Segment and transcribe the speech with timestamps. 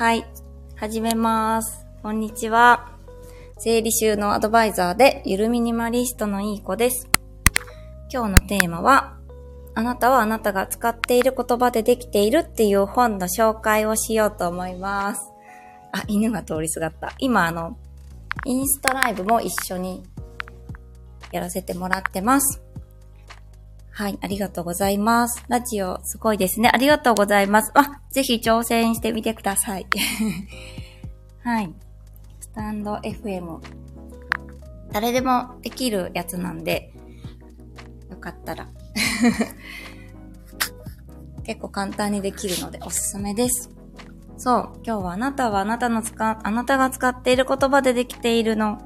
[0.00, 0.24] はい。
[0.76, 1.84] 始めます。
[2.02, 2.90] こんにちは。
[3.58, 7.10] 整理収納アドバイザーでゆるミニマリストのいい子です。
[8.10, 9.18] 今日のテーマは、
[9.74, 15.20] あなたはあなたが使っている言葉でできているっていう本の紹介をしようと思います。
[15.92, 17.12] あ、犬が通りすがった。
[17.18, 17.76] 今あの、
[18.46, 20.02] インスタライブも一緒に
[21.30, 22.62] やらせてもらってます。
[24.00, 25.44] はい、ありがとうございます。
[25.48, 26.70] ラジオ、すごいですね。
[26.72, 27.70] ありがとうございます。
[27.74, 29.86] あ、ぜひ挑戦してみてください。
[31.44, 31.70] はい。
[32.40, 33.58] スタンド FM。
[34.90, 36.94] 誰でもできるやつなんで、
[38.08, 38.68] よかったら。
[41.44, 43.68] 結構簡単にできるのでおすすめです。
[44.38, 48.78] そう、今日はあなたはあなたの使、あなたが使っている言葉でできているの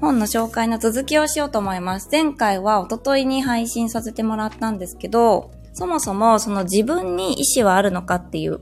[0.00, 2.08] 本の紹介の続きをしようと思います。
[2.10, 8.60] 前回はおとといに配信させてもらったんですけど、そもそもその自分に意志はあるのかっていう、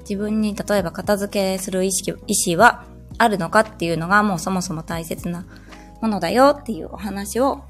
[0.00, 2.84] 自分に例えば片付けする意識、意志は
[3.16, 5.46] あるのかっていうのがもうそもそも大切な
[6.02, 7.64] ものだよっていうお話を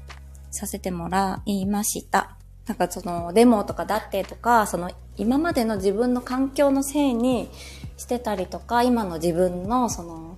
[0.51, 2.35] させてもらいました。
[2.67, 7.49] なんかそのデモとかだってとか、その今までの自分の環境のせいに
[7.95, 10.37] してたりとか、今の自分のその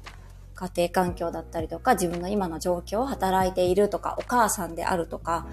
[0.57, 5.47] 家庭環境だったりとか、自分の今の状況を、働いているとか、お母さんであるとか、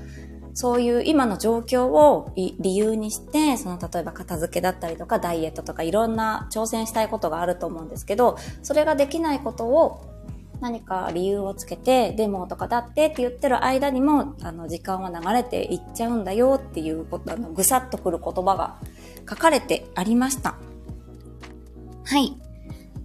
[0.54, 10.00] そういう今の状況を理由にして、その例えば片付けだったりとか、ダイエットとかいろんな挑戦したいことがあると思うんですけど、それができないことを
[10.60, 18.78] 何か理由をつけて、デモとかだってって言ってる間にも、あの、時間は流れていっちゃうんだよっていうこと、あの、ぐさっとくる言葉が
[19.28, 20.56] 書かれてありました。
[22.04, 22.36] はい。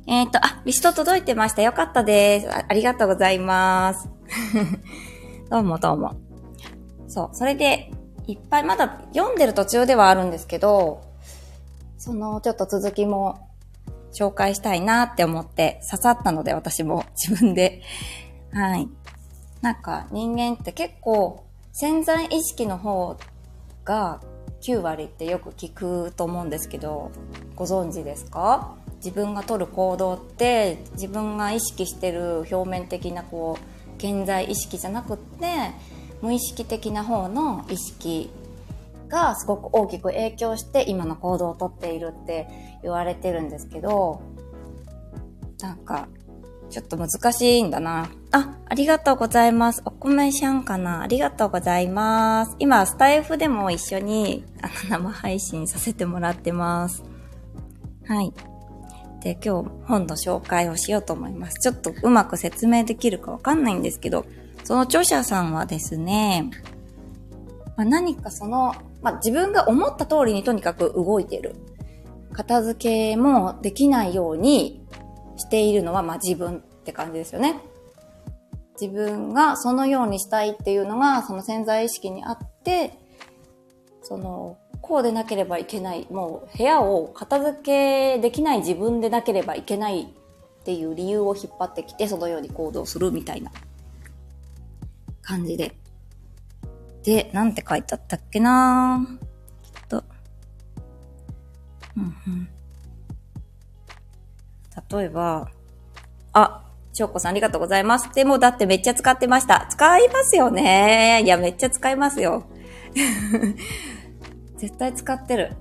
[0.09, 1.61] えっ、ー、と、あ、リスト届いてました。
[1.61, 2.65] よかったですあ。
[2.67, 4.09] ありがとうございます。
[5.51, 6.15] どうもどうも。
[7.07, 7.91] そう、それで、
[8.25, 11.01] いっぱいまだ読んでる途中ではあるんですけど、
[11.99, 13.49] そのちょっと続きも
[14.11, 17.83] 紹介したいなって思って刺さったので私も 自分で。
[18.51, 18.89] はい。
[19.61, 23.15] なんか人間って結構潜在意識の方
[23.85, 24.21] が
[24.61, 27.11] 9割ってよく聞くと思うんですけど、
[27.55, 28.73] ご存知ですか？
[29.03, 35.71] 自分が取る行動って自分が意識してる表面的なこう現在意識じゃなくって
[36.21, 38.29] 無意識的な方の意識
[39.07, 42.47] がすごく大きく影響して今の行動をとっているって
[42.83, 44.21] 言われてるんですけど
[45.61, 46.07] なんか
[46.69, 48.09] ちょっと難しいんだな。
[48.31, 49.81] あ、ありがとうございます。
[49.85, 52.55] お米しゃんかなありがとうございます。
[52.59, 57.03] 今、スタイフでも一緒にあの生配信させてもらってます。
[58.05, 58.31] はい。
[59.21, 61.59] で、今日本の紹介をしようと思います。
[61.59, 64.25] ちょっとうまく説明できるかわかんないんですけど、
[64.63, 66.49] その著者さんはですね、
[67.75, 71.55] まあ、何かその、まあ、自分が思った通りにとにかく動いてる。
[72.33, 74.85] 片付けもできないように
[75.37, 77.59] しているのは、まあ、自分って感じですよね。
[78.79, 82.97] 自分がそのようにしたいっていうのが、その潜在意識にあって、
[84.03, 84.57] その、
[84.89, 86.07] こうでなければいけない。
[86.09, 87.59] もう部屋を片付
[88.15, 93.51] けできない自分でなければいけないっていう理由を引っ張ってきて、そのように行動するみたいな
[95.21, 95.75] 感じで。
[97.03, 99.05] で、なんて書いてあったっけな？
[99.61, 100.03] きっと。
[101.95, 102.49] うんうん。
[104.97, 105.51] 例えば、
[106.33, 106.63] あ、
[106.93, 108.11] しょうこさんありがとうございます。
[108.15, 109.67] でもだってめっちゃ使ってました。
[109.69, 111.21] 使いますよね。
[111.23, 112.45] いや、めっちゃ使いますよ。
[114.59, 115.53] 絶対使ってる。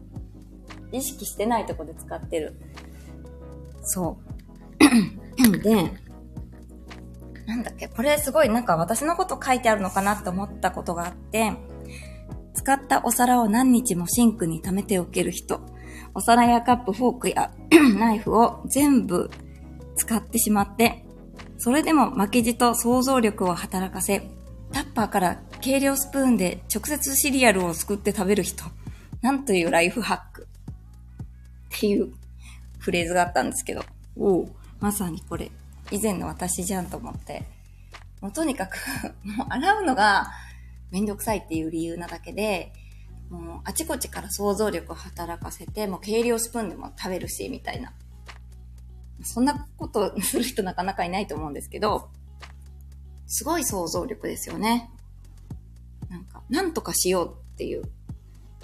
[0.92, 2.54] 意識してないとこで使ってる。
[3.82, 4.18] そ
[5.50, 5.58] う。
[5.62, 5.92] で、
[7.46, 11.52] なんだっけ、これすごいなんか私のこと書いてあるのかなって思ったことがあって、
[12.54, 15.60] 使ったお皿を何日もシンクに溜めておける人。
[16.14, 17.52] お皿やカップ、フォークや
[17.98, 19.30] ナイフを全部
[19.96, 21.04] 使ってしまって、
[21.56, 24.28] それでも負けじと想像力を働かせ、
[24.72, 28.64] タッパーから計量スプーンで直接シリアルをすくって食べる人。
[29.20, 30.48] なんというライフハック。
[31.76, 32.12] っていう
[32.78, 33.84] フレーズがあったんですけど、
[34.16, 35.50] おお、まさにこれ、
[35.90, 37.44] 以前の私じゃんと思って、
[38.20, 38.76] もうとにかく
[39.24, 40.30] もう洗うのが
[40.90, 42.72] めんどくさいっていう理由なだけで、
[43.30, 47.92] もうあちこちから想像力を働かせて、もう計量スプーンでも食べるし、みたいな。
[49.22, 52.10] そんなことする人なかなかいないと思うんですけど、
[53.26, 54.90] すごい想像力ですよね。
[56.08, 57.82] なんか、なんとかしようっていう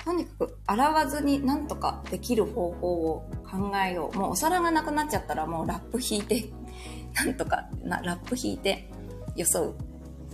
[0.04, 4.18] とにかく洗わずになんとかできる方法を考えよう。
[4.18, 6.52] もうお皿がなくなっちゃったらもうラップ引いて、
[7.14, 8.90] なんとかな、ラップ引いて
[9.34, 9.74] 装う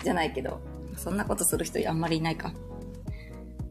[0.02, 0.58] じゃないけど、
[0.96, 2.52] そんなことする人あんまりいないか。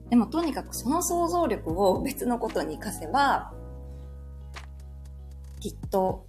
[0.09, 3.51] でもとにかくその想像力を別のことに活かせば、
[5.59, 6.25] きっと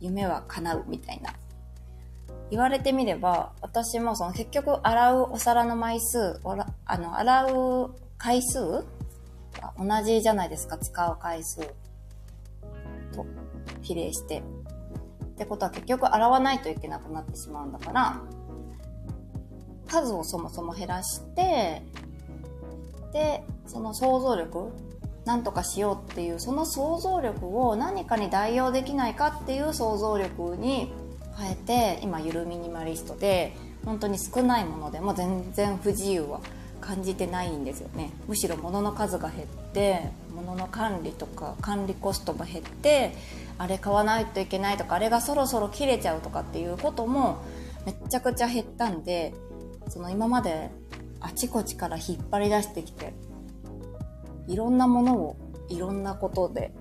[0.00, 1.34] 夢は叶うみたいな。
[2.50, 6.40] 言われてみれば、私もその結局洗うお皿の枚数、
[6.86, 8.84] あの、洗う回数？
[9.78, 11.60] 同じじゃないですか、使う回数。
[13.14, 13.26] と
[13.82, 14.42] 比例して。
[15.24, 18.20] ってことは結局洗わないといけなくなってしまうんだから、
[19.86, 21.82] 数をそもそも減らして、
[23.12, 24.72] で、その想像力、
[25.24, 30.92] なんとかしようっていう、その想像力を何かに代用できないかっていう想像力に
[31.36, 33.54] 変えて、今ゆるミニマリストで、
[33.84, 36.40] 本当に少ないものでも全然不自由は
[36.80, 43.12] 感じてないんですよねむしろ物の数が減って物の管理とか管理コストも減って
[43.58, 47.42] あれ買わないといけないとかあれがそろそろ切れちゃうとかっていうことも
[47.84, 49.34] めちゃくちゃ減ったんで
[49.88, 50.70] その今まで
[51.20, 53.14] あちこちから引っ張り出してきて
[54.48, 55.36] いろんなものを
[55.68, 56.72] いろんなことで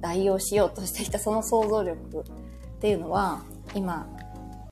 [0.00, 3.42] 代用しようとしてきたその想像力っていうのは
[3.74, 4.08] 今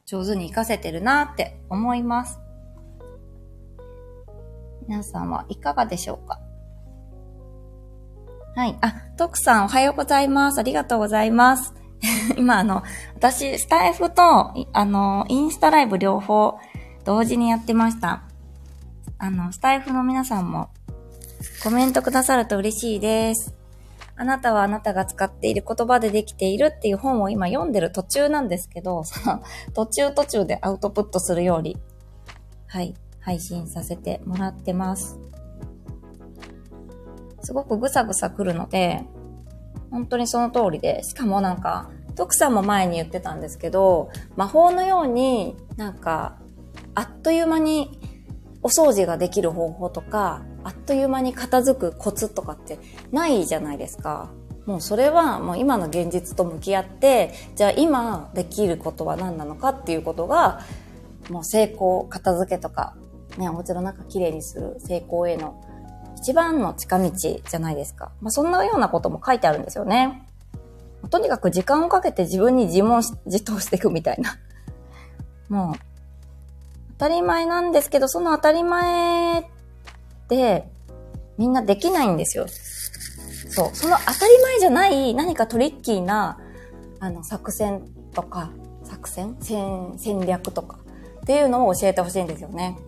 [0.06, 2.45] 上手に活かせてるなって思います。
[4.88, 6.41] 皆さんはいかがでしょうか？
[8.55, 8.79] はい。
[8.81, 10.59] あ、徳さんおはようございます。
[10.59, 11.75] ありがとうございます。
[12.37, 12.83] 今あの、
[13.15, 16.59] 私、スタイフと、あの、インスタライブ両方
[17.05, 18.23] 同時にやってました。
[19.19, 20.71] あの、スタイフの皆さんも
[21.62, 23.55] コメントくださると嬉しいです。
[24.19, 29.43] あなたはあなたが使っている言葉でできているっていう本を今読んでる途中なんですけど、その
[29.75, 31.77] 途中途中でアウトプットするように、
[32.67, 32.94] はい、
[33.26, 35.19] 配信させてもらってます。
[37.43, 39.02] すごくぐさぐさ来るので、
[39.90, 46.37] 本当にその通りで、しかもなんか、徳さんも前に言ってたんですけど、魔法のようになんか、
[46.94, 47.99] あっという間に
[48.62, 52.79] お掃除ができる方法とか、あっという間に片付くコツとかって
[53.11, 54.31] ないじゃないですか。
[54.67, 60.61] もうそれはもう今の現実と向き合って、じゃあ今できることは何なのかっていうことが、
[61.29, 62.94] もう成功、片付けとか、
[63.37, 65.62] ね、お家の中きれいにする成功への
[66.17, 68.12] 一番の近道じゃないですか。
[68.21, 70.27] まあ、そんなようなことも書いてあるんですよね。
[71.11, 74.38] とにかく時間をかけて自分に自問 自答していくみたいな。
[75.49, 75.75] もう、
[76.99, 79.44] 当たり前なんですけど、その当たり前っ
[80.29, 80.69] て
[81.39, 82.47] みんなできないんですよ。
[82.49, 83.71] そう。
[83.73, 86.39] その当たり前じゃない何かトリッキーな、
[86.99, 87.82] あの、作戦
[88.15, 88.50] とか、
[88.82, 89.37] 作戦？
[89.41, 90.79] 戦、戦略とか
[91.21, 92.79] っていうのを教えてほしいんですよね。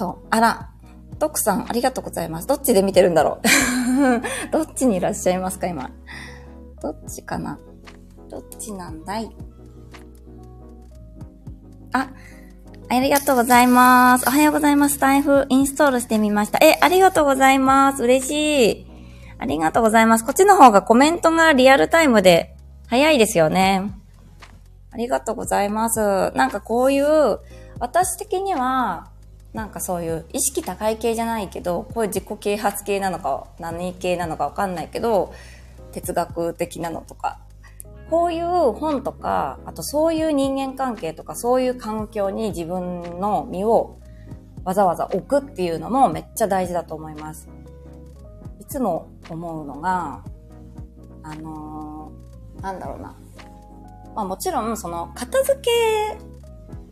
[0.00, 0.26] そう。
[0.30, 0.70] あら、
[1.18, 2.46] 徳さん、ありがとうございます。
[2.46, 5.90] どっちで見てるんだろう どっちにいらっしゃいますか、今。
[6.80, 7.58] どっちかな
[8.30, 9.30] どっちなんだい？
[11.92, 12.08] あ、
[12.88, 14.26] ありがとうございます。
[14.26, 14.98] おはようございます。
[14.98, 16.64] タイフインストールしてみました。
[16.64, 18.02] え、ありがとうございます。
[18.02, 18.86] 嬉しい。
[19.36, 20.24] ありがとうございます。
[20.24, 22.56] こっちの方がコメントがリアルタイムで
[22.86, 23.92] 早いですよね。
[24.92, 26.30] ありがとうございます。
[26.34, 27.38] なんかこういう、
[27.78, 29.10] 私的には、
[29.52, 35.32] なんかそういう意識高い系じゃないけど、こういう自己啓発系なのか何系なのかわかんないけど、
[35.92, 37.40] 哲学的なのとか、
[38.10, 43.98] こういう本とか、あとそういう人間関係とかそういう環境に自分の身を
[44.64, 47.48] わざわざ置くっていうのもめっちゃ大事だと思います。
[48.60, 50.22] いつも思うのが、
[51.22, 53.16] あのー、なんだろうな。
[54.14, 55.70] まあもちろんその片付け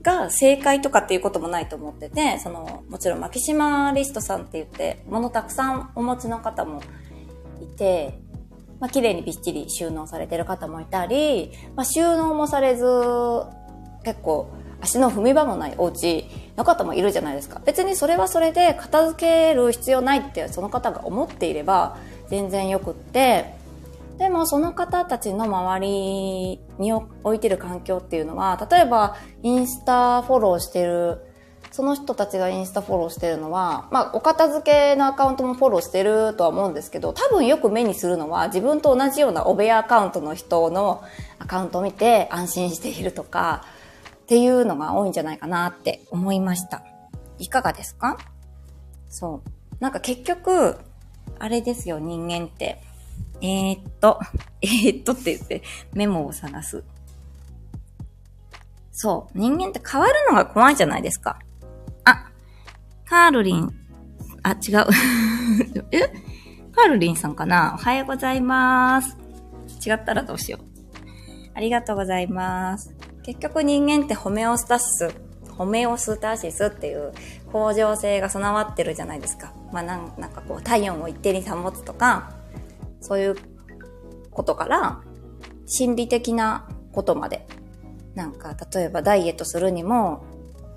[0.09, 6.83] が正解とかっていうこともないと思ってて、その、もちろんマキシマリストさんって言って、物たくさんお持ちの方も
[7.61, 8.19] いて、
[8.81, 12.85] まあ、綺麗にびっちり収納されてる方もいたり、まあ、収納もされず、
[14.05, 14.50] 結構
[14.81, 16.25] 足の踏み場もないお家
[16.57, 17.61] の方もいるじゃないですか。
[17.65, 21.99] 別にそれはそれで片付ける必要ないってその方が思っていれば
[22.29, 23.58] 全然よくって、
[24.18, 31.25] でもその方たちの周りに置いてる環境っていうのは、例えばインスタフォローしてる、
[31.70, 41.04] その人たちがインスタフォローしてるのは、まあお片付けのアカウントもフォローしてるとは思うんですけど、多分よく目にするのは自分と同じようなお部屋アカウントの人の
[41.38, 43.64] アカウントを見て安心しているとか、
[44.22, 46.82] っていうのが多いんじゃないかなって思いました。
[47.38, 48.18] いかがですか？
[49.08, 49.50] そう。
[49.78, 50.76] なんか結局、
[51.38, 52.82] あれですよ、人間って。
[53.40, 54.18] えー、っと、
[54.62, 56.83] えー、っとって言ってメモを探す。
[58.92, 59.38] そう。
[59.38, 61.38] 人間って変わるのが怖いじゃないですか。
[62.04, 62.30] あ、
[63.04, 63.73] カールリン。
[64.42, 64.87] あ、違う。
[65.92, 66.09] え？
[66.73, 67.76] カールリンさんかな？
[67.78, 69.16] おはようございます。
[69.87, 70.68] 違ったらどうしよう。
[71.54, 72.95] ありがとうございます。
[73.23, 75.14] 結局人間ってホメオスタシス、
[75.57, 77.12] ホメオスタシスっていう
[77.52, 79.52] 向上性が備わってるじゃないですか。
[79.73, 82.38] まあなんなんかこう体温を一定に保つとか、
[83.00, 83.37] そういう
[84.31, 85.00] ことから、
[85.67, 87.47] 心理的なことまで。
[88.14, 90.25] なんか、例えばダイエットするにも、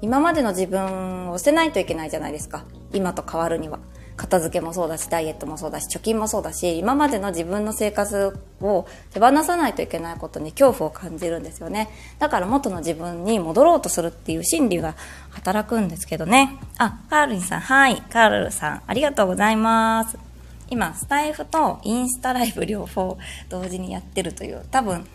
[0.02, 2.66] 今までの自分を捨てないといけないじゃないですか。
[2.94, 3.80] 今と変わるには。
[4.18, 11.90] 片付けもそうだし、ダイエットもそうだし、貯金もそうだし、今までの自分の生活を手放さないといけないことに恐怖を感じるんですよね。
[12.20, 14.96] だから元の自分に戻ろうとするっていう心理が
[15.32, 16.60] 働くんですけどね。
[16.78, 18.02] あ、カールンさん、はい。
[18.02, 20.31] カールさん、ありがとうございます。
[20.72, 23.18] 今、スタイフとインスタライブ両方
[23.50, 25.06] 同時にやってるという、多分、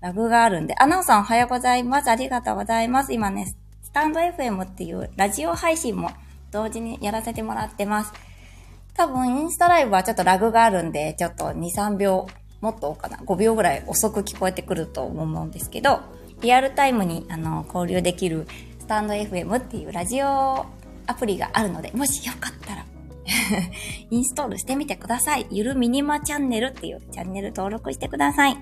[0.00, 0.74] ラグがあるんで。
[0.78, 2.08] あ、なおさんおはようございます。
[2.08, 3.12] ありがとうございます。
[3.12, 3.44] 今ね、
[3.82, 6.10] スタンド FM っていうラジオ配信も
[6.50, 8.14] 同時にやらせてもらってます。
[8.94, 12.26] 多分、インスタライブはちょっとラグがあるんで、ちょっと2、3秒、
[12.62, 16.00] もっとかな、5秒ぐらい遅く聞こえてくると思うんですけど、
[16.40, 18.46] リアルタイムにあの交流できる
[18.78, 20.64] スタンド FM っていうラジオ
[21.06, 22.86] アプリがあるので、もしよかったら
[24.10, 25.46] インストールしてみてください。
[25.50, 28.56] ゆるミニマチャンネルっていうチャンネル登録してください。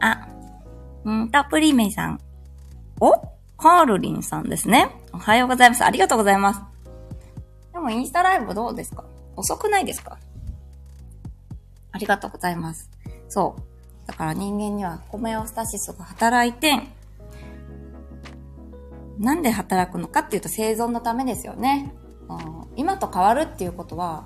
[0.00, 0.28] あ、
[1.08, 2.20] んたプリメさん。
[3.00, 3.12] お
[3.56, 4.90] カールリンさんですね。
[5.12, 5.84] おはようございます。
[5.84, 6.62] ありがとうございます。
[7.72, 9.04] でもインスタライブどうですか？
[9.36, 10.18] 遅くないですか？
[11.92, 12.90] ありがとうございます。
[13.28, 13.62] そう。
[14.06, 16.80] だから人間にはホメオスタシスが働いて、
[19.18, 21.94] なんで働くのかっていうと生存のためですよね。
[22.76, 24.24] 今と変わるっていうことは、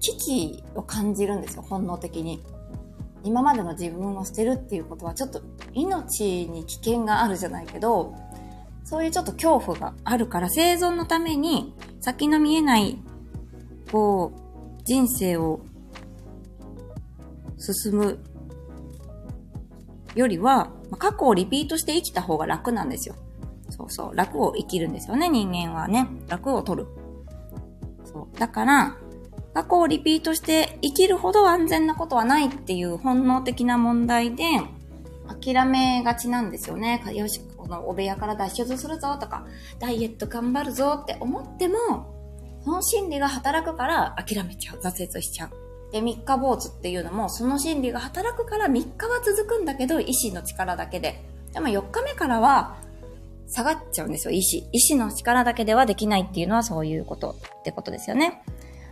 [0.00, 2.42] 危機を感じるんですよ、本能的に。
[3.24, 5.40] 今までの自分を捨てるっていうことは、ちょっと
[5.72, 8.14] 命に危険があるじゃないけど、
[8.84, 12.98] そういうちょっと恐怖があるから、生存のために先の見えない、
[13.92, 15.60] こう、人生を
[17.58, 18.18] 進む
[20.16, 23.14] よりは、過去をリピートして生きた方が楽なんですよ。
[23.70, 24.16] そうそう。
[24.16, 26.08] 楽を生きるんですよね、人間はね。
[26.28, 27.01] 楽を取る。
[28.12, 28.38] そう。
[28.38, 28.96] だから、
[29.54, 34.44] 過去をリピートして生きるほど安全なことはないっていう本能的な問題で、
[35.28, 37.02] 諦めがちなんですよね。
[37.14, 39.46] よし、このお部屋から脱出するぞとか、
[39.78, 42.12] ダイエット頑張るぞって思っても、
[42.64, 44.78] その心理が働くから諦めちゃう。
[44.78, 45.50] 挫折しちゃう。
[45.92, 51.24] で、三日坊主っていうのも、その心理が働くから3日は続くんだけど、意志の力だけで。
[51.52, 52.76] でも4日目からは、
[53.52, 54.66] 下がっちゃうんですよ、意志。
[54.72, 58.42] 意志の力だけではできないっていうのはそういうことってことですよね。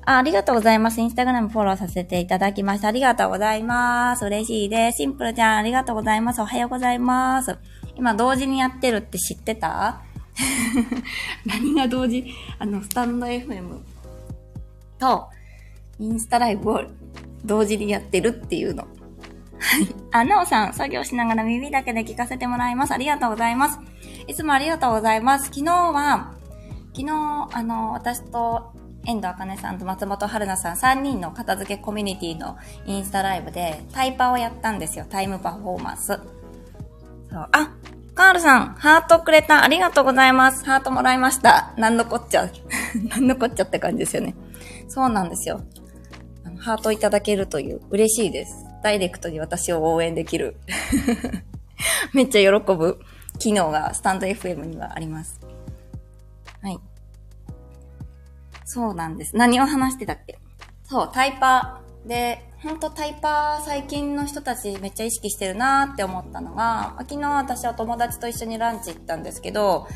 [0.05, 1.01] あありがとうございます。
[1.01, 2.89] インスタグラムフォローさせていただきました。
[2.89, 4.25] ありがとうございます。
[4.27, 4.99] 嬉しいです。
[4.99, 6.43] シンプルちゃん、ありがとうございます。
[6.43, 7.57] おはようございます。
[7.97, 10.03] 今、同時にやってるって知ってた？
[11.47, 12.27] 何が同時？
[12.59, 13.79] あの、スタンド FM
[14.99, 15.29] と、
[15.99, 16.83] インスタライブを
[17.47, 18.87] 同時にやってるっていうの。
[19.61, 19.95] はい。
[20.13, 22.93] あ、なおさん、作業しながら耳だけで聞かせてもらいます。
[22.93, 23.79] ありがとうございます。
[24.27, 25.47] いつもありがとうございます。
[25.47, 26.35] 昨日は、
[26.95, 28.73] 昨日、あの、私と、
[29.07, 35.07] 遠藤茜さんと松本春菜さん3人の片付けコミュニティのインスタライブでタイパをやったんですよ。
[35.09, 36.07] タイムパフォーマンス。
[36.07, 37.49] そう。
[37.53, 37.75] あ、
[38.15, 39.63] カールさん、ハートくれた。
[39.63, 40.65] ありがとうございます。
[40.67, 41.73] ハートもらいました。
[41.79, 42.51] なんのこっちゃ。
[43.09, 44.35] なんのこっちゃって感じですよね。
[44.89, 45.63] そうなんですよ。
[46.59, 48.70] ハートいただけるという嬉しいです。
[48.83, 50.57] ダイレクトに私を応援できる。
[52.13, 53.01] めっちゃ喜ぶ
[53.39, 55.41] 機能がスタンド FM にはあります。
[56.63, 56.79] はい。
[58.65, 59.37] そうなんです。
[59.37, 60.39] 何を話してたっけ？
[60.85, 62.09] そう、タイパー。
[62.09, 69.87] で、ほんとタイパー最近の人たちめっちゃ意識してるなーって思ったのが、昨日私は友達と一緒にランチ行ったんですけど、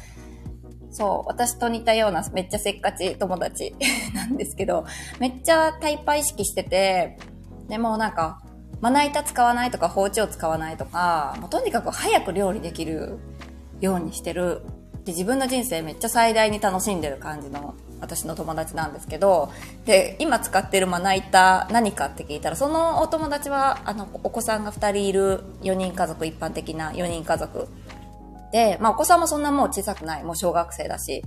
[0.91, 3.75] そう、私と似たようなめっちゃせっかち友達
[4.15, 4.85] なんですけど、
[5.19, 7.19] めっちゃタイパー意識してて、
[7.69, 8.41] でもなんか、
[8.85, 13.19] まな板使わないとか包丁使わないとか、もうとにかく早く料理できる
[13.81, 14.61] ようにしてる。
[15.07, 19.51] で、自分の人生めっちゃ最大に楽しんでる感じの私の友達なんですけど、
[19.87, 27.69] で、今使ってるまな板何かって聞いたら、そのお友達は、あの、お子さんが2人いる4人家族、一般的な4人家族
[28.53, 31.23] で、まあお子さんもそんなもう小さくない、もう小学生だし、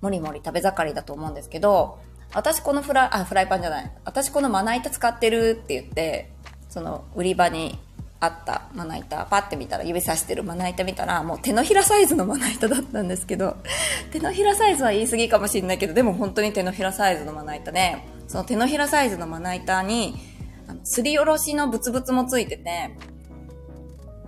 [0.00, 2.00] もりもり食べ盛りだと思うんですけど、
[2.34, 3.92] 私このフライ、あ、フライパンじゃない。
[4.04, 6.32] 私このまな板使ってるって言って、
[6.76, 7.78] その売り場に
[8.20, 13.56] あったまな板、パッて見たら、指さしてるまな板見たら、もう手のひらサイズのまな板だったんですけど、
[14.12, 17.96] 手のひらサイズは言い過ぎかもしれないけど、でも本当に手のひらサイズのまな板で、
[18.28, 20.18] その手のひらサイズのまな板に、
[20.68, 22.90] あのすりおろしのブツブツもついてて、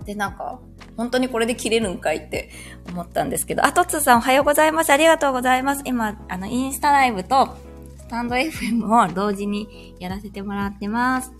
[0.05, 0.59] で、なんか、
[0.97, 2.49] 本当にこれで切れるんかいって
[2.89, 4.89] 思ったんですけど、あ、トッツーさんおはようございます。
[4.89, 5.83] ありがとうございます。
[5.85, 7.55] 今、あの、インスタライブと、
[7.99, 11.31] スタンド FM を同時にやらせてもらってます。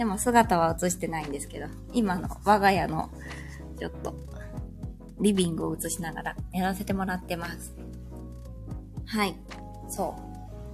[0.00, 3.10] でも姿は映してないんですけど、今の我が家の、
[3.78, 4.14] ちょっと、
[5.20, 7.74] リビングを映しながらやらせてもらってます。
[9.04, 9.36] はい。
[9.90, 10.16] そ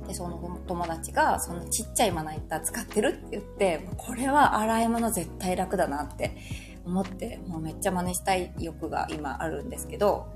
[0.04, 0.06] う。
[0.06, 6.36] で、その友達が、そんなちっちゃいまな板使ってるって言って、これは洗い物絶対楽だなって
[6.84, 10.28] 思って、もうめっちゃ真似したい欲が今あるんですけど、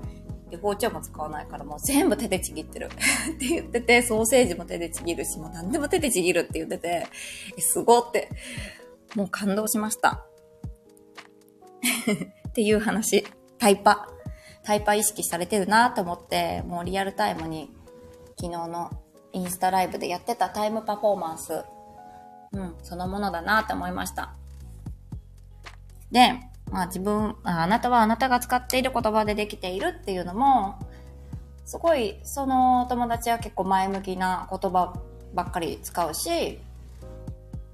[0.49, 7.07] で包丁も使わないからもう全部手でちぎってる って言ってて、ソーセージも手でちぎるし、もう何でも手でちぎるって言ってて、
[7.57, 8.29] すごって、
[9.15, 10.25] もう感動しました。
[12.47, 13.25] っていう話。
[13.57, 14.07] タイパ。
[14.63, 17.71] タイパ意識されてるなと思って、もうリアルタイムに
[18.39, 18.91] 昨日の
[19.33, 21.63] インスタライブでやってたタイムパフォーマンス、
[22.53, 24.33] うん、そのものだなって思いました。
[26.11, 26.39] で、
[26.69, 30.79] まあ自分あ、あなたはあなたが使っている言葉でできているっていうのも、
[31.65, 34.93] すごい、その友達は結構前向きな言葉
[35.33, 36.59] ばっかり使うし、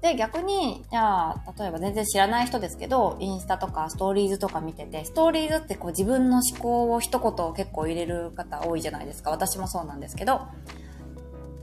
[0.00, 9.30] で、逆に、じゃあ、例えば全然知らない人ですけど、インスタとかストーリーズとか見てて、ストーリーズってこう自分の思考を一言結構入れる方多いじゃないですか。
[9.30, 10.42] 私もそうなんですけど。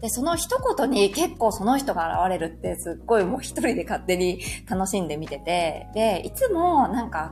[0.02, 7.32] で、その一言に結構その人が現れるってすっごいもう一人で勝手に楽しんで見てて、で、いつもなんか、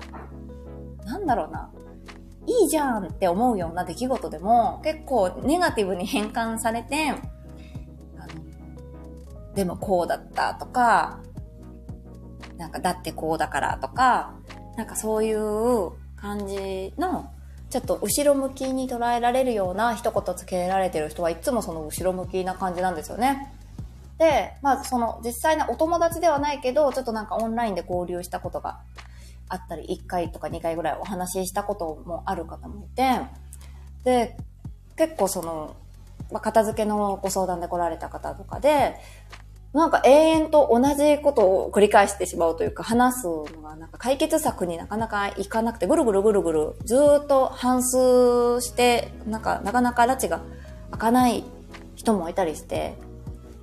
[1.06, 1.70] なんだろうな、
[2.48, 7.14] いいじゃんって思うような出来事でも結構ネガティブに変換されて、
[9.56, 11.20] でもこうだったとか、
[12.58, 14.34] なんかだってこうだからとか、
[14.78, 17.30] なんかそういう感じの、
[17.70, 23.52] ちょっと後ろ向きに捉えられるような一言つけられてる人はいつもその後ろ向きな感じなんですよね。
[24.20, 28.80] で、まあその実際のお友達ではないけど、ちょっとなんかオンラインで交流したことが
[29.50, 33.22] あったり、1回とか2回ぐらいお話ししたこともある方もいて、
[34.04, 34.38] で、
[34.96, 35.76] 結構その、
[36.32, 38.96] まあ、片付けのご相談で来られた方とかで、
[39.74, 50.42] なんか永遠と同じことを繰り返してしまうというか、話すのがなんか解決策になかなかいかなくて、ぐるぐるぐるぐるずっと反数して、なんかなかなか拉致が
[50.92, 51.44] 開かない
[51.96, 52.94] 人もいたりして、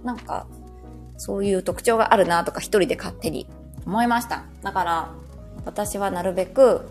[0.03, 0.47] なんか
[1.17, 3.47] そういう特徴があるなとか一人で勝手に
[3.87, 4.43] 思いました。
[4.63, 5.11] だから
[5.65, 6.89] 私はなるべく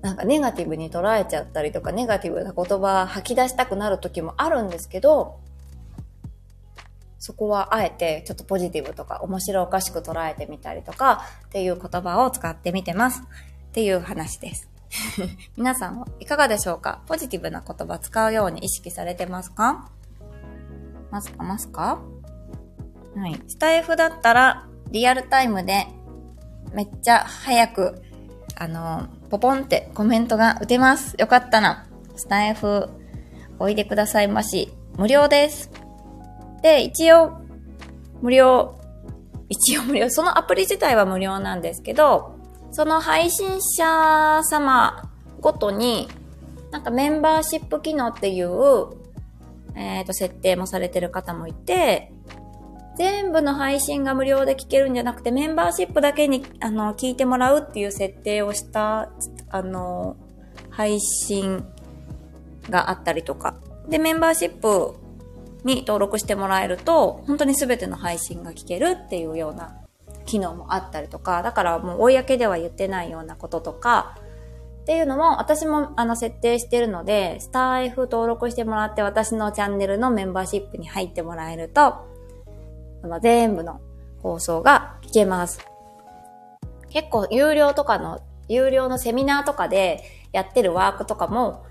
[0.00, 5.40] なんかネガティブに捉えちゃったりとか、ネガティブな言葉吐き出したくなる時もあるんですけど、
[7.24, 13.22] そこはあえてちょっとポジティブとか面白おかしく捉えてみたりとかっていう言葉を使ってみてます。
[13.22, 14.68] っていう話です。
[15.56, 17.00] 皆さんはいかがでしょうか？
[17.06, 19.88] ポジティブな言葉使うように意識されてますか？
[21.12, 21.44] ますか？
[21.44, 22.00] ますか？
[23.14, 23.40] はい。
[23.46, 25.86] スタイフだったらリアルタイムで
[26.72, 28.02] めっちゃ早く
[28.56, 31.14] あの、ポポンってコメントが打てます。
[31.18, 31.86] よかったな。
[32.16, 32.88] スタイフ
[33.60, 34.74] おいでくださいまし。
[34.96, 35.70] 無料です。
[36.62, 37.32] で、一応、
[38.20, 38.78] 無料、
[39.48, 42.36] 一応無料、そのアプリ自体は無料なんですけど、
[42.70, 46.08] その配信者様ごとに、
[46.70, 48.48] なんかメンバーシップ機能っていう、
[49.74, 52.12] えっ、ー、と、設定もされてる方もいて、
[52.96, 59.10] 全部の配信が無料で聞けるんじゃなくて、メンバーシップだけに、あの、聞いてもらうっていう設定をした、
[59.50, 60.16] あの、
[60.70, 61.64] 配信
[62.70, 63.56] があったりとか。
[63.88, 64.94] で、メンバーシップ
[65.64, 69.76] に登録してもらえると、本当に全ての配信が聞けるっていうような
[70.24, 74.16] 機能もあったりとか、だからもう公では言ってないようなこととか、
[74.82, 82.08] っていうのも私もあの設定してるので、スター F 登録してもらって私のチャンネルのメンバーシップに入ってもらえると、
[83.00, 83.80] その全部の
[84.22, 85.64] 放送が聞けます。
[86.90, 91.64] 結構有料とかの、有料のセミナーとかでやってるワークとかも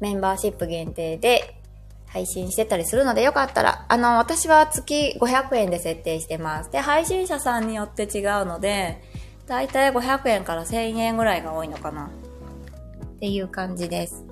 [0.00, 1.53] メンバーシップ限定で
[2.14, 6.70] 配信してたりするのでよかったら、あの、私は月500円で設定してます。
[6.70, 9.02] で、配信者さんによって違うので、
[9.48, 12.06] だいたい500円から1000円ぐらいが多いのかな。
[12.06, 14.24] っていう感じです。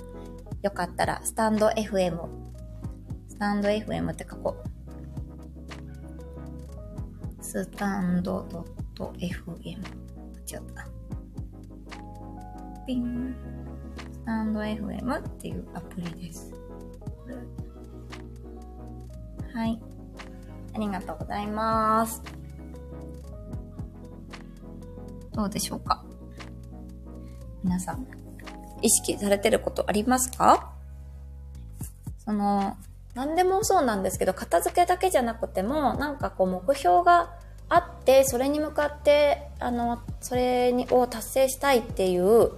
[0.62, 2.20] よかったら、スタンド FM。
[3.26, 4.54] スタンド FM って書こ
[7.40, 7.44] う。
[7.44, 8.46] スタンド
[8.94, 9.66] .fm。
[9.66, 9.80] 違っ
[10.72, 10.86] た。
[12.86, 13.34] ピン。
[14.12, 16.52] スタンド FM っていうアプリです。
[19.54, 19.78] はい。
[20.74, 22.22] ありがとうございます。
[25.32, 26.04] どうでしょうか？
[27.62, 28.06] 皆さん、
[28.80, 30.72] 意識されてることありますか？
[32.24, 32.76] その、
[33.14, 37.34] 何でもそうなんですけど、片付けだけじゃなくても、なんかこう目標が
[37.68, 42.52] あって、それに向かって、あの、それにを達成したいっていう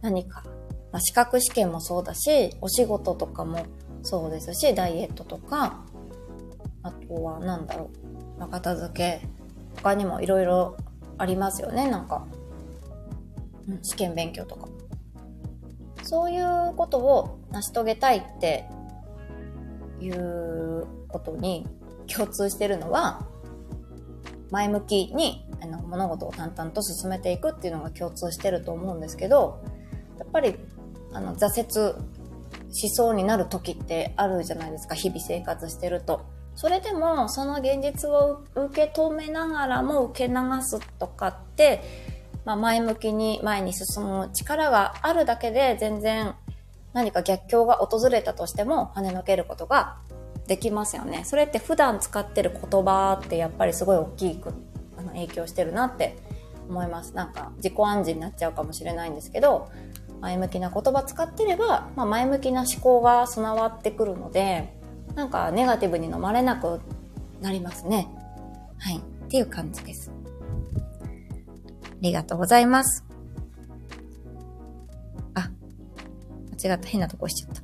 [0.00, 0.44] 何か、
[0.92, 3.66] まあ、資格試験もそうだし、お仕事とかも
[4.02, 5.84] そうですし、ダイエットとか、
[6.82, 7.90] あとは何だろ
[8.36, 9.26] う、まあ、片付け、
[9.76, 10.76] 他にもいろいろ
[11.18, 12.26] ありますよね、なんか。
[13.68, 14.68] うん、試験勉強とか。
[16.02, 18.68] そういうことを成し遂げたいって
[20.00, 21.66] いうことに
[22.06, 23.26] 共通してるのは、
[24.50, 29.62] 前向きにあの物事を淡々と進めていくっていうのが共通してると思うんですけど、
[30.18, 30.56] やっぱり
[31.12, 31.94] あの挫折
[32.72, 36.22] しそうになる時ってあるじゃないですか、日々生活してると。
[36.54, 41.82] それでも、その現実を受け止めながらも受け流すとかって、
[42.44, 46.34] まあ、前向きに前に進む力があるだけで全然
[46.92, 49.98] 何か逆境が訪れたとしても跳ねのけることが
[50.46, 51.22] できますよね。
[51.24, 54.52] それって普段使ってる言葉ってやっぱりすごい大きく
[54.96, 56.16] あの影響してるなって
[56.68, 57.14] 思います。
[57.14, 59.70] なんか自己暗示になっちゃうかもしれないんですけど、
[60.20, 64.79] 前向きな言葉使ってれば、まあ、前向きな思考が備わってくるので、
[65.14, 66.80] なんかネガティブに飲まれなく
[67.40, 68.08] なりますね。
[68.78, 68.98] はい。
[68.98, 70.10] っていう感じです。
[71.00, 71.08] あ
[72.00, 73.04] りがとうございます。
[75.34, 75.50] あ、
[76.62, 76.88] 間違った。
[76.88, 77.54] 変なとこ押しちゃっ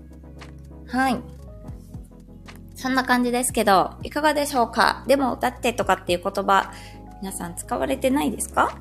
[0.87, 0.98] た。
[0.98, 1.20] はい。
[2.74, 5.04] そんな感じですけど、いかがでしょうか？
[5.06, 6.72] でも、だってとかっていう言葉、
[7.22, 8.78] 皆さん使われてないですか？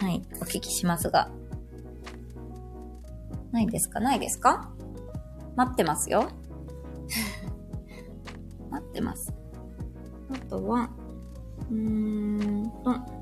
[0.00, 0.22] はい。
[0.40, 1.30] お聞きしますが。
[3.52, 4.00] ないですか？
[4.00, 4.70] ないですか？
[5.56, 6.30] 待ってますよ。
[8.70, 9.32] 待ってます。
[10.30, 10.90] あとは、
[11.70, 13.20] うーんと、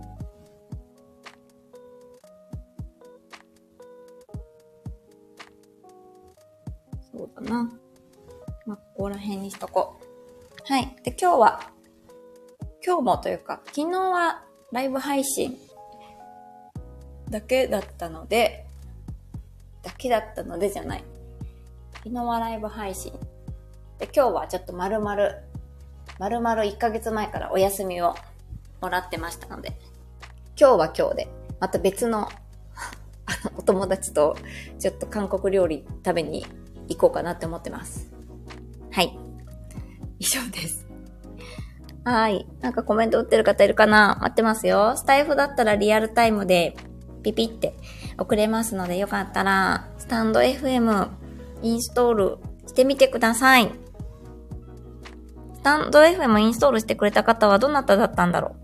[7.12, 7.72] そうだな。
[8.66, 10.72] まあ、ここら辺にしとこう。
[10.72, 10.96] はい。
[11.02, 11.60] で、今日は、
[12.84, 15.56] 今日もというか、昨日はライブ配信
[17.30, 18.66] だけだったので、
[19.82, 21.04] だけだったのでじゃない。
[22.04, 23.17] 昨日はライブ配信。
[23.98, 25.16] で、今日はちょっと丸々、
[26.18, 28.14] 丸々1ヶ月前からお休みを
[28.80, 29.76] もらってましたので、
[30.58, 31.28] 今日は今日で、
[31.60, 32.30] また別の、あ
[33.44, 34.36] の、お友達と、
[34.78, 36.46] ちょっと韓国料理食べに
[36.88, 38.12] 行こうかなって思ってます。
[38.90, 39.18] はい。
[40.18, 40.86] 以上です。
[42.04, 42.46] はい。
[42.60, 44.18] なんかコメント打ってる方いるかな？
[44.20, 44.96] 待ってますよ。
[44.96, 46.74] スタイフだったらリアルタイムで
[47.22, 47.74] ピピって
[48.16, 51.08] 送れますので、よかったら、スタンド FM
[51.62, 53.70] インストールしてみてください。
[55.68, 58.56] スタンド FM インストールしてくれた方はどなただったんだろ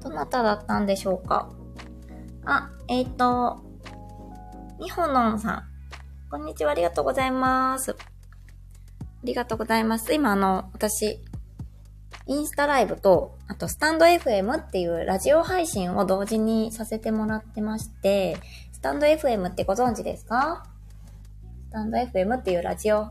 [0.00, 0.04] う？
[0.04, 1.50] どなただったんでしょうか？
[2.44, 3.64] あ、えっ、ー、と、
[4.78, 5.64] みほのんさん。
[6.30, 7.90] こんにちは、ありがとうございます。
[7.90, 7.96] あ
[9.24, 10.14] りがとうございます。
[10.14, 11.18] 今あの、私、
[12.28, 18.36] インスタライブと、あとスタンド FM っていうラジオ配信を同時にさせてもらってまして、
[18.70, 20.64] スタンド FM ってご存知ですか？
[21.70, 23.10] スタンド FM っていうラジオ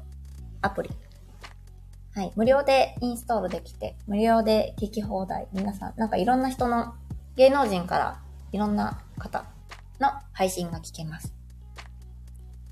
[0.66, 0.90] アプリ。
[2.16, 2.32] はい。
[2.36, 5.48] 無料でインストールできて、無料で聞き放題。
[5.54, 6.94] 皆さん、なんかいろんな人の、
[7.36, 8.20] 芸能人から
[8.52, 9.46] いろんな方
[10.00, 11.34] の配信が聞けます。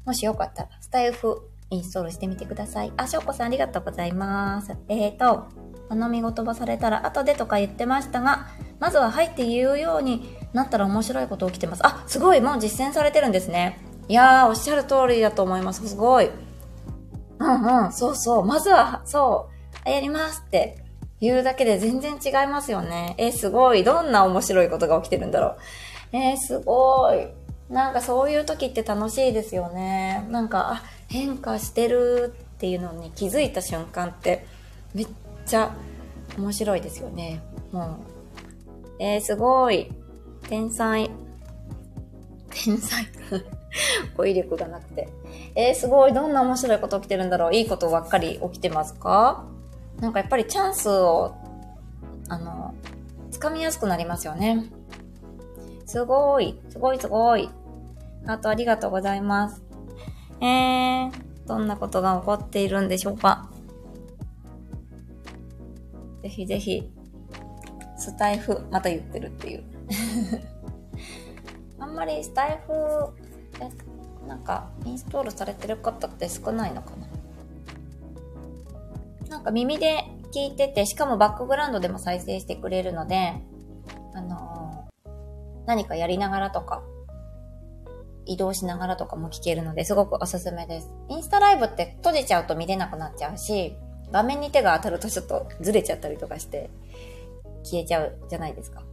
[0.06, 2.94] もしよかったら、スタイフインストールしてみてください。
[2.98, 4.76] あ、しょうこさんありがとうございます。
[4.90, 5.48] えーと、
[5.90, 8.48] 頼み事ばされたら後でとか言ってましたが、
[8.80, 11.86] まずは入って言うようになったら面白いこと起きてます。
[11.86, 13.80] あ、すごいもう実践されてるんですね。
[14.08, 15.88] いやー、おっしゃる通りだと思います。
[15.88, 16.30] すごい。
[17.42, 18.46] うんうん、そうそう。
[18.46, 19.50] まずは、そ
[19.86, 20.78] う、やりますって
[21.20, 23.16] 言うだけで全然違いますよね。
[23.18, 23.84] えすごい。
[23.84, 25.58] どんな面白いことが起きてるんだろう。
[26.14, 27.28] えー、すごい。
[27.74, 30.28] なんかそういう時って楽しいですよね。
[30.30, 34.46] なんか、あ、変化してるっていうのに気づいた瞬間って
[34.94, 35.08] めっ
[35.46, 35.72] ちゃ
[36.38, 37.42] 面白いですよね。
[37.72, 38.00] も
[39.00, 39.04] う。
[39.04, 39.92] えー、すごい。
[40.48, 41.10] 天才。
[42.50, 43.06] 天才。
[44.16, 45.10] 語彙力がなくて。
[45.56, 46.14] えー、すごい。
[46.14, 47.54] どんな面白いこと起きてるんだろう？
[47.54, 49.46] いいことばっかり起きてますか？
[50.00, 51.36] なんかやっぱりチャンスを、
[52.30, 52.74] あの、
[53.32, 54.66] 掴みやすくなりますよね。
[55.86, 56.60] すごい。
[56.70, 57.50] すごいすごい。
[58.26, 59.62] ハートありがとうございます。
[60.40, 61.12] えー、
[61.48, 63.50] どんなことが起こっているんでしょうか？
[66.24, 66.90] ぜひぜひ、
[67.98, 69.64] スタイフ、また言ってるっていう。
[71.80, 72.74] あんまりスタイフ、
[74.28, 77.08] なんか、インストールされてる方って少ないのかな？
[79.30, 80.04] なんか耳で
[80.34, 83.34] 聞いてて、しかもバックグラウンドでも再生してくれるので、
[84.14, 85.10] あのー、
[85.66, 86.84] 何かやりながらとか、
[88.26, 90.90] 移動しながらとかも聞けるので、すごくおすすめです。
[91.10, 93.76] インスタライブって閉じちゃうと見れなくなっちゃうし、
[94.12, 96.70] 画面に手が当たるとちょっとずれちゃったりとかして、
[97.64, 98.84] 消えちゃうじゃないですか。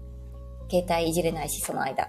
[0.70, 2.08] 携帯いじれないし、その間。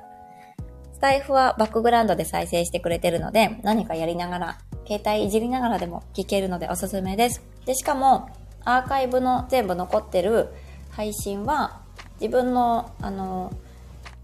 [1.00, 7.42] スタイフはバックグラウンドで再生してくれてるので、何かやりながら、携帯いじりながらでも聞けるのでおすすめです。
[7.66, 8.30] で、しかも、
[8.66, 10.50] アーカイブの全部残ってる
[10.90, 11.84] 配信は、
[12.20, 13.54] 自分の、あの、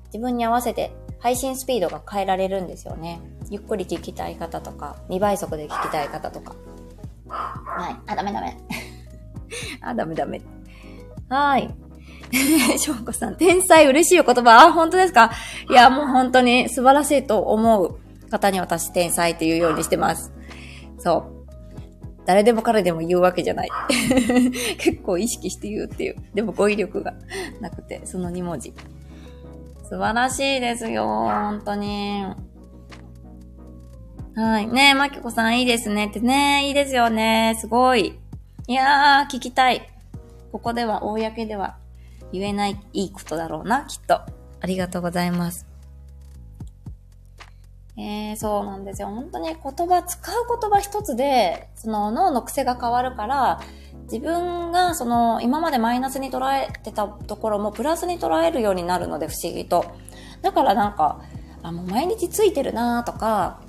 [0.07, 3.21] 自分に合わせて配信スピードが変えられるんですよね。
[3.49, 6.55] ゆっくり聞きたい方とか、2倍速で聞きたい方とか。
[7.29, 7.95] はい。
[8.05, 8.57] あ、ダメダメ。
[9.79, 10.41] あ、ダメダメ。
[11.29, 11.73] はい。
[12.77, 14.65] しょうこさん、天才嬉しいお言葉。
[14.67, 15.31] あ、本当ですか？
[15.69, 20.31] いや、もう本当に素晴らしいと思う方に私天才って言うようにしてます。
[20.97, 21.35] そう。
[22.25, 23.69] 誰でも彼でも言うわけじゃない。
[24.79, 26.15] 結構意識して言うっていう。
[26.33, 27.13] でも語彙力が
[27.61, 28.73] なくて、その2文字。
[29.87, 32.25] 素晴らしいですよ、本当に。
[34.35, 34.67] はい。
[34.67, 36.67] ねえ、まきこさんいいですねってね。
[36.67, 37.55] いいですよね。
[37.59, 38.19] すごい。
[38.67, 39.87] いやー、聞きたい。
[40.51, 41.77] ここでは、公では
[42.31, 44.15] 言えないいいことだろうな、きっと。
[44.15, 44.27] あ
[44.65, 45.65] りがとうございます。
[47.97, 49.07] えー、そうなんですよ。
[49.07, 53.61] 本当に言葉、使う言葉一つで、その脳の癖が変わるから、
[54.11, 59.85] 自分がその今までマイナスに捉えてたところもプラスに捉えるようになるので不思議と。
[60.41, 61.21] だからなんか、
[61.63, 63.61] あ、もう毎日ついてるなとか、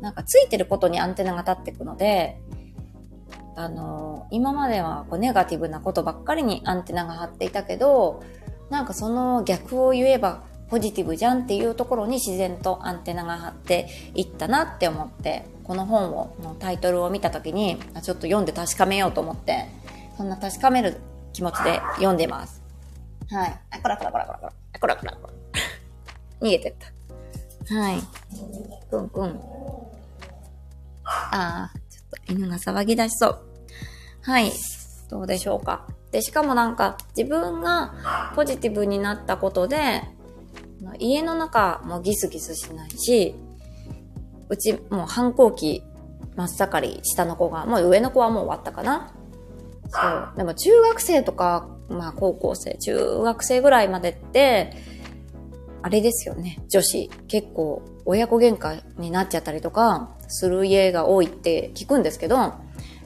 [0.00, 2.40] なんかついてることにアンテナが立っていくので、
[3.58, 8.22] あの、今まではこうネガティブなことばっかりにアンテナが張っていたけど、
[8.70, 19.66] なんかその逆を言えばポジティブじゃんっていうところに自然とアンテナが張っていったなって思って、この本を、のタイトルを見た時に、ちょっと読んで確かめようと思って、
[20.16, 20.96] そんな確かめる
[21.32, 22.62] 気持ちで読んでます。
[23.28, 23.60] はい。
[23.70, 24.52] あ、こらこらこらこらこら。
[24.72, 25.32] あ、こらこらこら。
[26.46, 27.74] 逃げてった。
[27.74, 28.00] はい。
[28.88, 29.40] くんくん。
[31.04, 33.47] ああ、ちょっと犬が騒ぎ出しそう。
[34.28, 34.52] はい
[35.08, 35.86] どうでしょうか？
[36.10, 37.94] で、しかもなんか自分が
[38.36, 40.02] ポジティブになったことで、
[40.98, 43.34] 家の中もギスギスしないし、
[44.50, 45.82] うちもう反抗期
[46.36, 49.14] 真っ盛り下の子が、もう上の子はもう終わったかな？
[49.88, 50.32] そう。
[50.36, 54.76] でも中学生とか、まあ高校生、中学生ぐらいまでって、
[55.80, 56.58] あれですよね。
[56.68, 62.52] 女子、結構親子喧嘩になっちゃったりとか、する家が多いって聞くんですけど、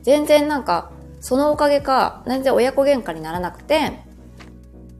[0.03, 0.91] 全然なんか、
[1.23, 4.03] そのおかげか、全然親子喧嘩にならなくて、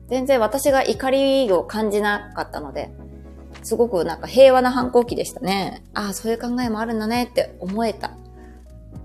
[0.07, 2.91] 全然私が怒りを感じなかったので、
[3.61, 5.83] すごくなんか平和な反抗期でしたね。
[5.93, 8.11] ああ、そういう考えもあるんだねって思えたっ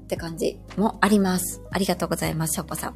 [0.07, 1.61] て感じもあります。
[1.73, 2.95] ありがとうございます、しょこさん。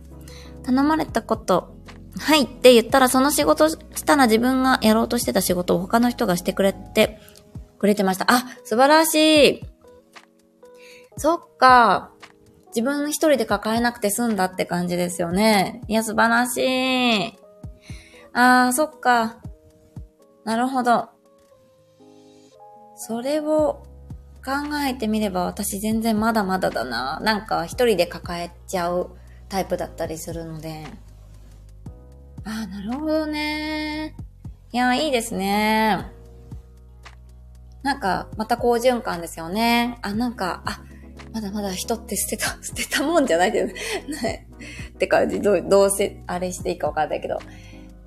[0.63, 1.75] 頼まれたこと、
[2.17, 7.19] はいって言ったらその仕事したら自分がやろうとしてた仕事を他の人がしてくれて、
[7.79, 8.27] くれてました。
[8.29, 9.63] あ、素晴らしい。
[11.17, 12.12] そっか。
[12.75, 15.83] 自分一人で抱えなくて済んだって感じですよね。
[15.89, 17.39] いや、素晴らしい。
[18.33, 19.39] ああ、そっか。
[20.45, 21.11] なるほど。
[22.97, 23.85] それを
[24.45, 24.53] 考
[24.89, 27.21] えてみれば私全然まだまだだな。
[27.21, 29.11] なんか一人で抱えちゃう
[29.49, 30.85] タイプだったりするので。
[32.45, 34.17] ああ、なるほどね。
[34.73, 36.07] いや、いいですね。
[37.83, 39.99] なんか、また好循環ですよね。
[40.03, 40.81] あ、なんか、あ、
[41.33, 44.47] まだまだ人って捨てた、 捨てたもんじゃないけど、ね。
[44.91, 47.39] って感じ、どう、どうせ、あれしていいかわかんないけど。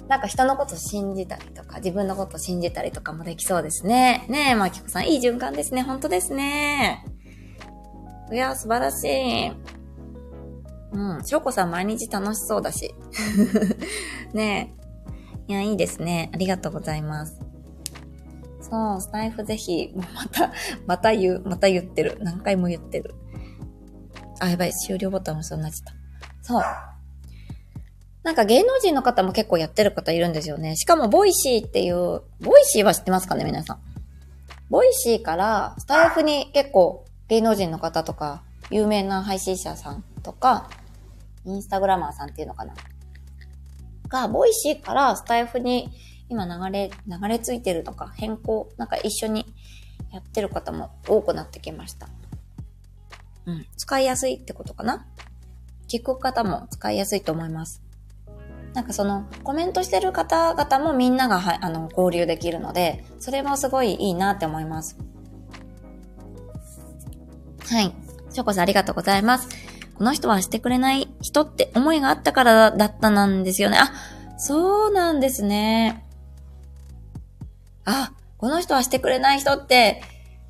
[0.08, 4.26] なんか人のこと信じたりとか、自分のこと信じたりとかもできそうですね。
[4.30, 5.82] ねえ、まきこさん、いい循環ですね。
[5.82, 7.04] 本当ですね。
[8.32, 9.52] いや、素晴らしい。
[10.92, 11.24] うん。
[11.26, 12.94] しょうこさん毎日楽しそうだし。
[14.34, 14.76] ね
[15.48, 15.52] え。
[15.52, 16.30] いや、いいですね。
[16.34, 17.45] ありがとうございます。
[18.70, 20.52] そう、スタイフぜひ、また、
[20.88, 22.18] また言う、また言ってる。
[22.22, 23.14] 何回も言ってる。
[24.40, 25.94] あ、やばい、終了ボタン押そうになっちゃった。
[26.42, 26.64] そう。
[28.24, 30.76] なんか芸能人の方も結構やってる方いるんですよね。
[30.76, 33.80] しかも、 Voicy っていう、 Voicy は知ってますかね、皆さん。
[34.72, 40.70] Voicy から、スタエフに結構芸能人の方とか、有名な配信者さんとか、
[41.46, 42.74] インスタグラマーさんっていうのかな。
[44.10, 45.92] が、 Voicy からスタエフに
[46.30, 49.46] 今流れ、流れ着いてるとか、変更、なんか一緒に
[50.12, 52.08] やってる方も多くなってきました。
[53.46, 53.66] うん。
[53.78, 55.06] 使いやすいってことかな？
[55.88, 57.84] 聞く方も使いやすいと思います。
[58.74, 64.98] なんかそのコメントしてる方々もみんながはあの交流できるので、それもすごいいいなって思います。
[67.68, 67.94] はい。
[68.32, 69.48] しょこさんありがとうございます。
[69.94, 73.78] この人はしてくれない人って思いがあったからだったなんですよね。
[73.78, 73.94] あ、
[74.38, 76.05] そうなんですね。
[77.86, 80.02] あ、この人はしてくれない人って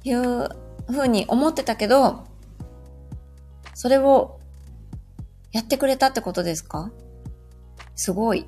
[0.03, 0.49] いう
[0.87, 2.23] 風に思ってたけど、
[3.73, 4.39] それを
[5.51, 6.91] やってくれたってことですか？
[7.95, 8.47] すごい。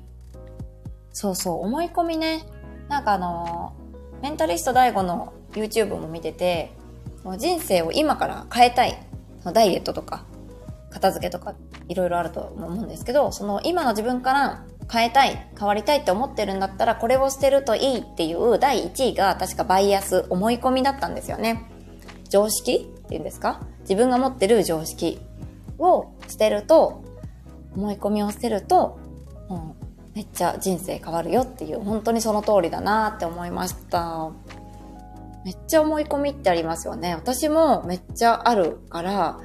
[1.12, 2.44] そうそう、思い込みね。
[2.88, 3.74] なんかあの、
[4.22, 6.72] メンタリスト DAIGO の YouTube も見てて、
[7.38, 8.98] 人生を今から変えたい。
[9.52, 10.24] ダイエットとか、
[10.90, 11.54] 片付けとか、
[11.88, 21.70] いろいろあると思うんですけど、その今の自分から変えたい、変わりたいって思ってるんだったら、これを捨てるといいっていう第1位が確かバイアス、思い込みだったんですよね。
[22.30, 23.60] 常識っていうんですか？
[23.80, 25.18] 自分が持ってる常識
[25.78, 27.02] を捨てると、
[27.76, 28.98] 思い込みを捨てると、
[29.48, 29.74] うん、
[30.14, 34.30] めっちゃ人生変わるよっていう、本当にその通りだなって思いました。
[35.44, 37.14] めっちゃ思い込みってありますよね。
[37.14, 39.38] 私もめっちゃあるから、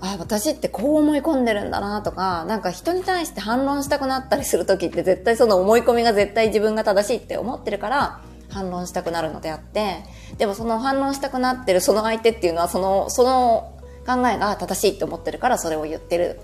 [0.00, 10.04] あ、私ってこう思い込んでるんだなとか、なんか人に対して反論したくなったりするときって絶対その思い込みが絶対自分が正しいって思ってるから反論したくなるのであって、
[10.38, 13.72] でもその反論したくなってるその相手っていうのはその、その
[14.06, 16.38] 考えが正しいって思ってるからそれを言ってる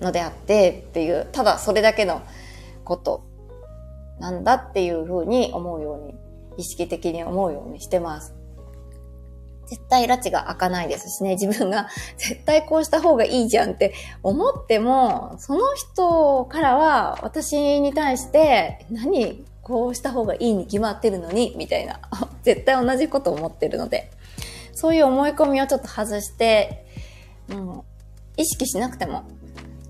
[0.00, 2.22] のであってっていう、ただそれだけの
[2.84, 3.24] こと
[4.20, 6.14] なんだっていうふうに思うように、
[6.58, 8.37] 意識的に思うようにしてます。
[9.68, 22.00] 絶対拉致が開かないですしね、自分が 絶対こうした方がいいじゃんって思っても、その人からは私に対して、何こうした方がいいに決まってるのに、みたいな。
[22.42, 24.10] 絶対同じこと思ってるので、
[24.72, 26.86] そういう思い込みをちょっと外して、
[27.50, 27.82] う、
[28.38, 29.24] 意識しなくても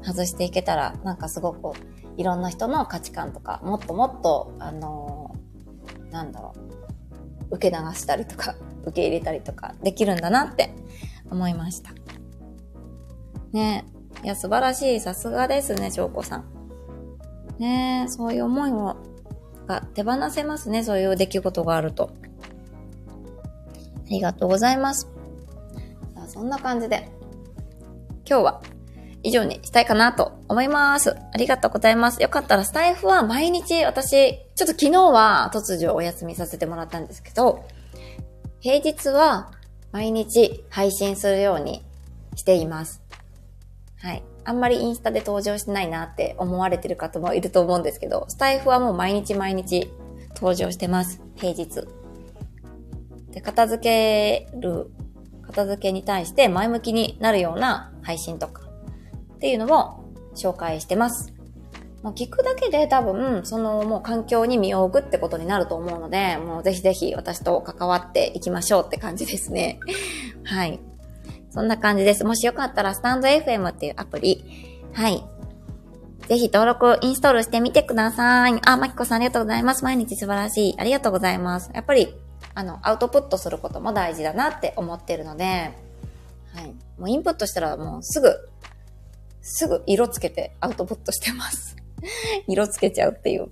[0.02, 1.72] 外していけたら、なんかすごく
[2.16, 6.54] いろんな人の価値観とか、もっともっと、あのー、なんだろ
[7.50, 8.56] う、受け流したりとか、
[8.88, 10.74] 受け入れたりとかできるんだなって
[11.30, 11.92] 思いました。
[13.52, 13.86] ね
[14.24, 15.00] いや、素晴らしい。
[15.00, 16.44] さすがですね、翔子さん。
[17.58, 18.96] ねそういう思いを、
[19.66, 22.10] が手放せますね、そういう出来事があると。
[24.08, 25.08] ありがとうございます。
[26.16, 27.10] あそんな感じで、
[28.28, 28.62] 今日は
[29.22, 31.10] 以上にしたいかなと思います。
[31.10, 32.22] ありがとうございます。
[32.22, 37.64] よかったらスタイフは毎日私、ちょっと昨日は突如お休みさせてもらったんですけど、
[38.60, 39.50] 平日は
[39.92, 41.84] 毎日配信するように
[42.34, 43.02] しています。
[44.00, 44.22] はい。
[44.44, 49.90] あんまりインスタで登場してないなって思われてる方もいると思うんですけど、スタイフはもう毎日毎日
[50.34, 51.20] 登場してます。
[51.36, 51.86] 平日。
[53.30, 54.90] で、片付ける、
[55.42, 58.62] 片付けに対して前向きになるような配信とか
[59.34, 61.37] っていうのを紹介してます。
[62.02, 69.80] もう聞くだけで多分、そのもう環境に身を置くってことになると思うので、もうぜひぜひ私と関わっていきましょうって感じですね。
[70.44, 70.78] はい。
[71.50, 72.24] そんな感じです。
[72.24, 74.44] もしよかったら、スタンド FM っていうアプリ、
[74.92, 75.24] はい。
[76.28, 78.60] ぜひ登録、インストールしてみてください。
[78.64, 79.82] あ、まきこさんありがとうございます。
[79.82, 80.74] 毎日素晴らしい。
[80.78, 81.70] ありがとうございます。
[81.74, 82.14] やっぱり、
[82.54, 85.72] あの、アウトプットすることも大事だなって思ってるので、
[86.54, 86.74] はい。
[86.98, 88.36] もうインプットしたらもうすぐ、
[89.40, 91.76] すぐ色つけてアウトプットしてます。
[92.46, 93.48] 色つけちゃうっていう。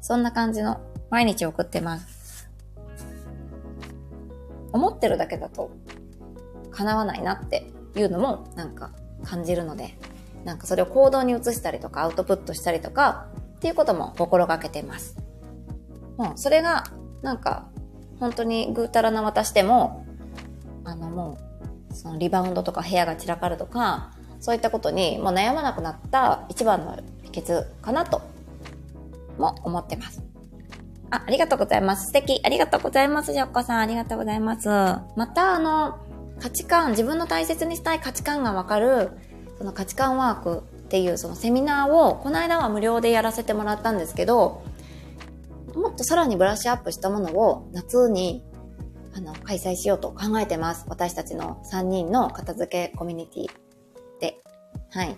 [0.00, 2.50] そんな感じの毎日送ってます。
[4.72, 5.70] 思ってるだけだと
[6.70, 8.92] 叶わないなっていうのもなんか
[9.22, 9.96] 感じるので、
[10.44, 15.16] なんかそれを行動に移したりとかアウトプットしたりとかっていうことも心がけてます。
[16.16, 16.84] もうそれが
[17.22, 17.68] なんか
[18.18, 20.04] 本当にぐうたらな渡しても、
[20.84, 21.38] あのも
[21.90, 24.12] うそのリバウンドとか部屋が散らかるとか、
[24.42, 28.20] そういったことにもう悩まなくなった一番の秘訣かなと
[29.38, 30.20] も思ってます。
[31.10, 32.06] あ、ありがとうございます。
[32.06, 32.40] 素敵。
[32.42, 33.32] ありがとうございます。
[33.32, 33.78] ジョッコさん。
[33.78, 34.68] ありがとうございます。
[34.68, 35.98] また、あの、
[36.40, 39.10] 価値観、自分の大切にしたい価値観がわかる、
[39.58, 44.64] その価値観ワークっていうそのセミナーを、この間は無料でやらせてもらったんですけど、
[45.76, 48.42] もっとさらにブラッシュアップしたものを夏に
[49.14, 50.84] あの開催しようと考えてます。
[50.88, 53.71] 私たちの3人の片付けコミュニティ
[54.90, 55.16] はい。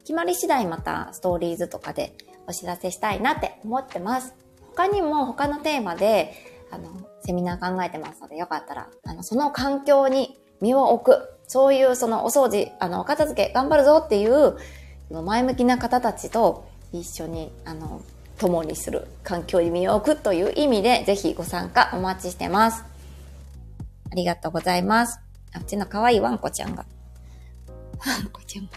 [0.00, 2.12] 決まり次第またストーリーズとかで
[2.46, 4.34] お知らせしたいなって思ってます。
[4.74, 6.34] 他にも他のテーマで、
[6.70, 6.90] あの、
[7.24, 14.56] セミナー考えてますので、よかったら、あの、その環境に身を置く、そういうそのお掃除、あの、お片付け頑張るぞっていう、
[15.10, 18.02] 前向きな方たちと一緒に、あの、
[18.38, 22.84] 共にする環境に身を置くという意味で、ぜひご参加お待ちしてます。
[24.10, 25.20] ありがとうございます。
[25.52, 26.84] あっちの可愛いワンコちゃんが。
[28.06, 28.68] ワンコちゃん。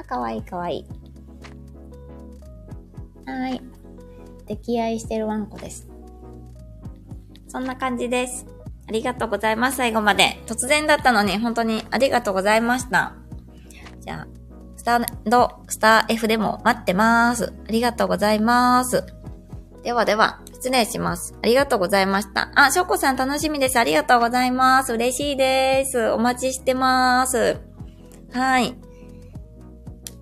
[0.00, 0.86] あ、かわいいかわいい。
[3.30, 3.62] はい。
[4.46, 5.88] 溺愛してるワンコです。
[7.48, 8.46] そんな感じです。
[8.88, 9.76] ありがとうございます。
[9.76, 10.40] 最後まで。
[10.46, 13.14] 突然だったのに、本当にありがとうございました。
[14.00, 14.26] じゃあ、
[14.76, 17.52] スタンド、スター F でも待ってます。
[17.68, 19.04] ありがとうございます。
[19.82, 21.34] ではでは、失礼します。
[21.42, 22.50] ありがとうございました。
[22.54, 23.78] あ、しょうこさん楽しみです。
[23.78, 24.92] ありがとうございます。
[24.92, 26.10] 嬉しいです。
[26.10, 27.67] お待ちしてます。
[28.32, 28.74] はい。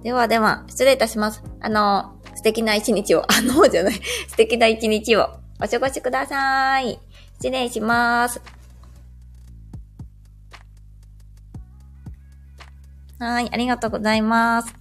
[0.02, 1.42] ではでは、失礼いたします。
[1.60, 3.94] あの、素敵な一日を、 あの、じゃない、
[4.28, 5.28] 素敵な一日を
[5.60, 6.98] お過ごしください。
[7.34, 8.40] 失礼します。
[13.18, 14.74] はい、ありがとうございます。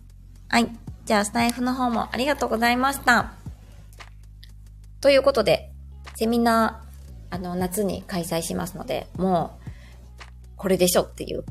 [0.50, 0.70] はい。
[1.06, 3.34] じゃあ、スタイフの方もありがとうございました。
[5.02, 5.72] ということで、
[6.16, 9.72] セミナー、あの、夏に開催しますので、もう、
[10.58, 11.46] これでしょっていう、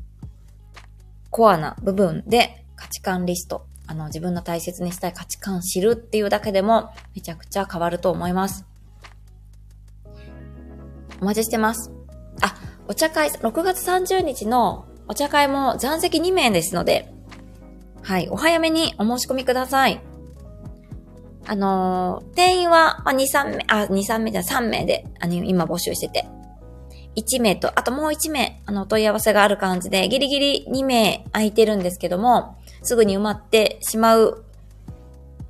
[1.34, 8.64] コアな部分で価値観リスト、あの、自分の大切にしたい価値観知るっていうだけでも、めちゃくちゃ変わると思います。
[11.20, 11.90] お待ちしてます。
[12.40, 12.54] あ、
[12.86, 17.12] お茶会、6月30日のお茶会も残席2名ですので、
[18.02, 20.00] はい、お早めにお申し込みください。
[21.46, 26.28] あのー、定員は、まあ、2、3名、あ、2、3名じゃ3名で、あの、今募集してて。
[27.16, 34.44] 1名と、あともう1名、あの、問い合わせがある感じで、ギリギリ2名空いてるんですけども、すぐに埋まってしまう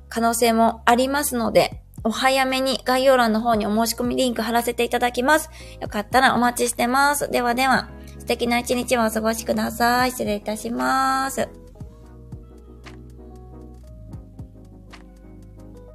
[0.09, 5.49] 可能性もありますので、お早めに概要欄の方にお申し込みリンク貼らせていただきます。
[5.81, 7.31] よかったらお待ちしてます。
[7.31, 7.89] ではでは、
[8.19, 10.11] 素敵な一日をお過ごしください。
[10.11, 11.64] 失礼いたします。